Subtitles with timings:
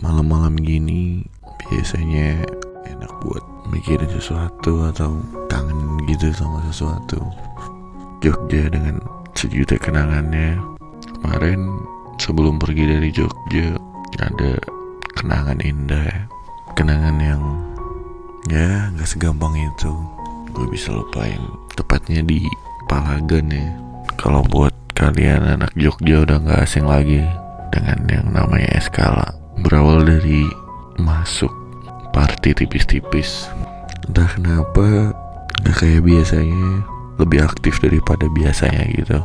[0.00, 1.26] malam-malam gini
[1.68, 2.40] biasanya
[2.88, 5.20] enak buat mikirin sesuatu atau
[5.52, 7.20] kangen gitu sama sesuatu.
[8.24, 9.02] Jogja dengan
[9.36, 10.56] sejuta kenangannya.
[11.20, 11.68] Kemarin
[12.16, 13.76] sebelum pergi dari Jogja
[14.22, 14.52] ada
[15.18, 16.20] kenangan indah ya.
[16.72, 17.42] kenangan yang
[18.48, 19.92] ya nggak segampang itu.
[20.52, 21.40] Gue bisa lupain
[21.76, 22.44] tepatnya di
[22.88, 23.68] Palagan ya.
[24.16, 27.24] Kalau buat kalian anak Jogja udah nggak asing lagi
[27.72, 30.44] dengan yang namanya Eskala berawal dari
[30.98, 31.50] masuk
[32.12, 33.48] party tipis-tipis.
[34.10, 35.14] Entah kenapa
[35.62, 36.84] nggak kayak biasanya
[37.22, 39.18] lebih aktif daripada biasanya gitu.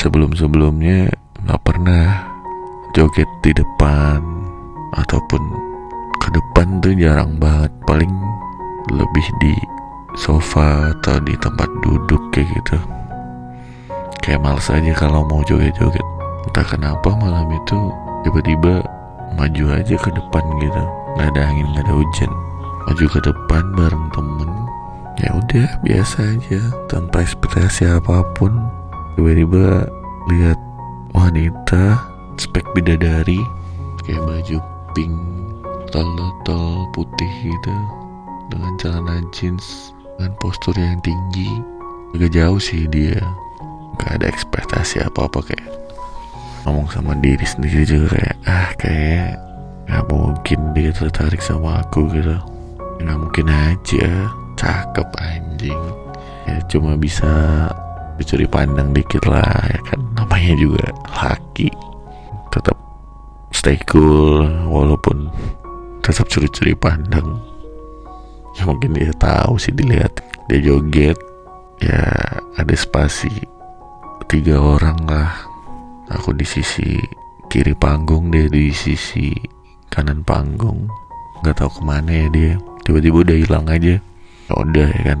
[0.00, 1.12] Sebelum-sebelumnya
[1.44, 2.26] nggak pernah
[2.96, 4.18] joget di depan
[4.96, 5.42] ataupun
[6.18, 7.70] ke depan tuh jarang banget.
[7.84, 8.10] Paling
[8.90, 9.54] lebih di
[10.18, 12.78] sofa atau di tempat duduk kayak gitu.
[14.24, 16.04] Kayak males aja kalau mau joget-joget.
[16.50, 17.78] Entah kenapa malam itu
[18.24, 18.84] tiba-tiba
[19.36, 20.82] maju aja ke depan gitu.
[21.16, 22.32] Nggak ada angin nggak ada hujan.
[22.88, 24.50] Maju ke depan bareng temen.
[25.20, 26.60] Ya udah biasa aja.
[26.88, 28.56] Tanpa ekspektasi apa pun.
[29.14, 29.86] Tiba-tiba
[30.32, 30.58] lihat
[31.12, 32.00] wanita
[32.40, 33.40] spek bidadari.
[34.06, 34.56] Kayak baju
[34.96, 35.14] pink
[35.92, 37.76] tol-tol putih gitu.
[38.50, 41.62] Dengan celana jeans dengan postur yang tinggi.
[42.16, 43.22] Agak jauh sih dia.
[44.00, 45.79] Gak ada ekspektasi apa-apa kayak
[46.64, 49.28] ngomong sama diri sendiri juga kayak ah kayak
[49.88, 52.36] nggak mungkin dia tertarik sama aku gitu.
[53.00, 54.08] Nggak mungkin aja.
[54.60, 55.82] Cakep anjing.
[56.44, 57.32] Ya cuma bisa
[58.20, 60.00] dicuri pandang dikit lah ya kan.
[60.14, 61.72] Namanya juga laki.
[62.52, 62.76] Tetap
[63.56, 65.32] stay cool walaupun
[66.04, 67.40] tetap curi-curi pandang.
[68.60, 70.12] Ya mungkin dia tahu sih dilihat
[70.52, 71.16] dia joget.
[71.80, 72.04] Ya
[72.60, 73.32] ada spasi
[74.28, 75.49] tiga orang lah
[76.10, 76.98] aku di sisi
[77.50, 79.30] kiri panggung dia di sisi
[79.90, 80.90] kanan panggung.
[81.42, 82.52] Nggak tahu ke mana ya dia.
[82.86, 83.94] Tiba-tiba udah hilang aja.
[84.50, 85.20] Ya udah ya kan.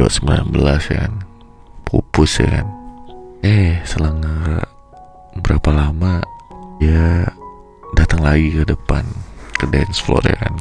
[0.00, 0.52] 19
[0.90, 1.12] ya kan.
[1.84, 2.66] Pupus ya kan.
[3.44, 4.24] Eh selang
[5.40, 6.24] berapa lama
[6.80, 7.28] dia
[7.98, 9.04] datang lagi ke depan
[9.60, 10.54] ke dance floor ya kan.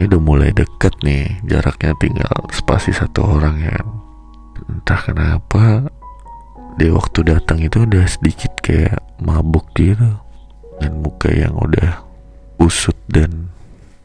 [0.00, 3.88] Ini udah mulai deket nih jaraknya tinggal spasi satu orang ya kan.
[4.64, 5.64] Entah kenapa
[6.74, 10.18] dia waktu datang itu udah sedikit kayak mabuk gitu.
[10.82, 12.02] Dan muka yang udah
[12.58, 13.54] usut dan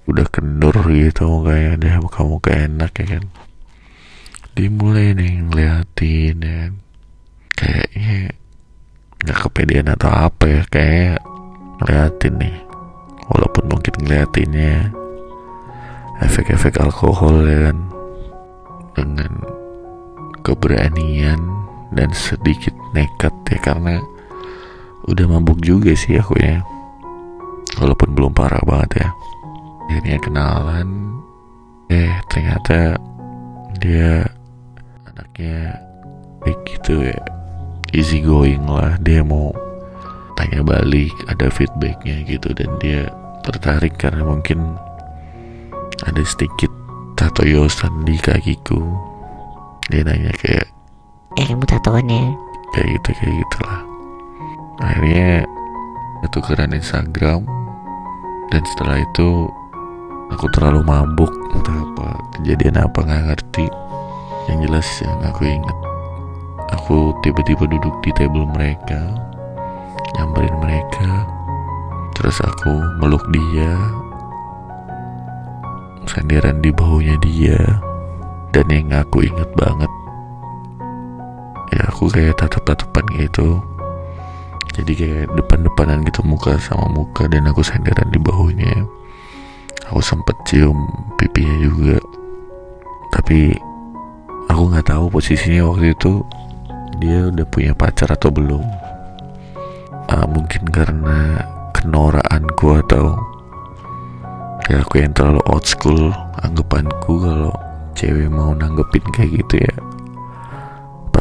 [0.06, 3.26] udah kendur gitu mukanya deh muka muka enak ya kan.
[4.54, 6.74] Dimulai nih ngeliatin ya kan.
[7.60, 8.18] kayaknya
[9.20, 11.20] nggak kepedean atau apa ya kayak
[11.82, 12.58] ngeliatin nih.
[13.30, 14.94] Walaupun mungkin ngeliatinnya
[16.22, 17.78] efek-efek alkohol ya kan.
[18.94, 19.34] Dengan
[20.46, 23.98] keberanian dan sedikit nekat ya karena
[25.10, 26.62] udah mabuk juga sih aku ya.
[27.82, 29.10] Walaupun belum parah banget ya.
[29.90, 30.90] Akhirnya kenalan.
[31.90, 33.00] Eh ternyata
[33.82, 34.22] dia
[35.10, 35.82] anaknya
[36.46, 37.18] baik gitu ya.
[37.96, 39.00] Easy going lah.
[39.02, 39.50] Dia mau
[40.38, 42.54] tanya balik ada feedbacknya gitu.
[42.54, 43.10] Dan dia
[43.42, 44.78] tertarik karena mungkin
[46.06, 46.70] ada sedikit
[47.18, 48.78] tato yosan di kakiku.
[49.90, 50.70] Dia nanya kayak
[51.40, 52.36] Eh kamu tatoannya.
[52.76, 53.82] Kayak gitu kayak gitulah.
[54.84, 55.48] Akhirnya
[56.36, 57.48] tukeran Instagram.
[58.52, 59.48] Dan setelah itu
[60.36, 61.32] aku terlalu mabuk.
[61.56, 63.66] Entah apa kejadian apa nggak ngerti.
[64.52, 65.78] Yang jelas yang aku ingat
[66.76, 69.00] aku tiba-tiba duduk di table mereka
[70.20, 71.24] nyamperin mereka.
[72.20, 73.74] Terus aku meluk dia.
[76.04, 77.62] Senderan di bahunya dia.
[78.52, 79.88] Dan yang aku inget banget
[82.00, 83.60] aku kayak tatap-tatapan gitu.
[84.72, 88.88] Jadi kayak depan-depanan gitu muka sama muka dan aku senderan di bahunya
[89.92, 90.88] aku sempet cium
[91.20, 92.00] pipinya juga.
[93.12, 93.52] Tapi
[94.48, 96.24] aku nggak tahu posisinya waktu itu
[97.04, 98.64] dia udah punya pacar atau belum.
[100.08, 101.44] Uh, mungkin karena
[101.76, 103.20] kenoraanku atau
[104.72, 106.16] ya aku yang terlalu old school
[106.48, 107.52] anggapanku kalau
[107.92, 109.89] cewek mau nanggepin kayak gitu ya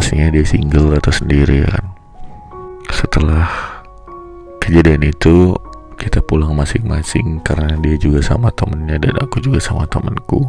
[0.08, 1.84] pastinya dia single atau sendiri kan
[2.88, 3.44] setelah
[4.56, 5.52] kejadian itu
[6.00, 10.48] kita pulang masing-masing karena dia juga sama temennya dan aku juga sama temanku.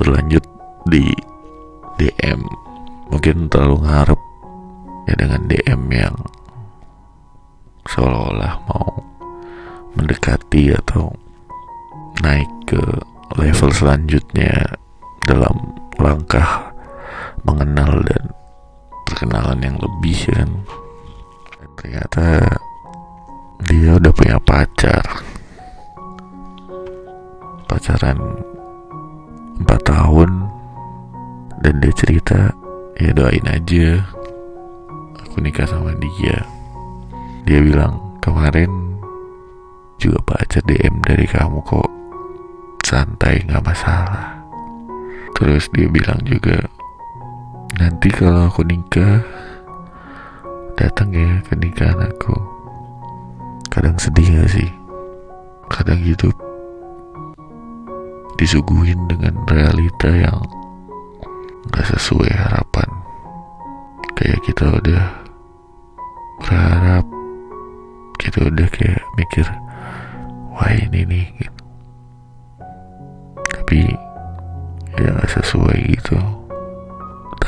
[0.00, 0.40] Berlanjut
[0.88, 1.12] di
[2.00, 2.40] DM
[3.12, 4.20] mungkin terlalu ngarep
[5.12, 6.16] ya dengan DM yang
[7.84, 8.96] seolah-olah mau
[9.92, 11.12] mendekati atau
[12.24, 12.80] naik ke
[13.36, 14.80] level selanjutnya
[15.28, 15.52] dalam
[16.00, 16.72] langkah
[17.44, 18.23] mengenal dan
[19.44, 20.50] perkenalan yang lebih kan.
[21.60, 22.26] Dan ternyata
[23.68, 25.04] dia udah punya pacar.
[27.68, 28.18] Pacaran
[29.60, 30.30] empat tahun.
[31.60, 32.56] Dan dia cerita
[32.96, 34.00] ya doain aja.
[35.28, 36.40] Aku nikah sama dia.
[37.44, 38.96] Dia bilang kemarin
[40.00, 41.88] juga baca DM dari kamu kok
[42.80, 44.40] santai nggak masalah.
[45.36, 46.64] Terus dia bilang juga
[47.78, 49.22] nanti kalau aku nikah
[50.78, 52.34] datang ya ke nikahan aku.
[53.70, 54.70] Kadang sedih gak sih?
[55.66, 56.34] Kadang hidup
[58.38, 60.38] disuguhin dengan realita yang
[61.74, 62.88] gak sesuai harapan.
[64.14, 65.04] Kayak kita udah
[66.44, 67.06] berharap
[68.20, 69.46] kita udah kayak mikir
[70.54, 71.62] wah ini nih gitu.
[73.50, 73.80] tapi
[74.98, 76.43] ya gak sesuai gitu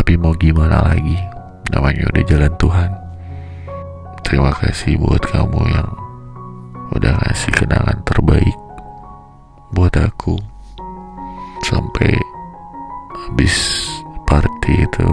[0.06, 1.18] tapi mau gimana lagi?
[1.74, 2.90] Namanya udah jalan Tuhan.
[4.22, 5.90] Terima kasih buat kamu yang
[6.94, 8.54] udah ngasih kenangan terbaik
[9.74, 10.38] buat aku.
[11.66, 12.14] Sampai
[13.18, 13.50] habis
[14.30, 15.10] party itu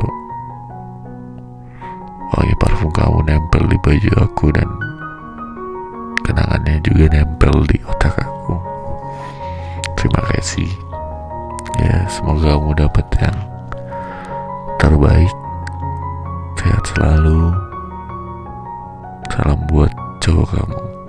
[2.38, 4.70] wangi parfum kamu nempel di baju aku dan
[6.22, 8.62] kenangannya juga nempel di otak aku.
[9.98, 10.70] Terima kasih.
[11.82, 13.53] Ya semoga kamu dapat yang
[14.84, 15.32] terbaik.
[16.60, 17.56] Sehat selalu.
[19.32, 19.90] Salam buat
[20.22, 21.03] cowok kamu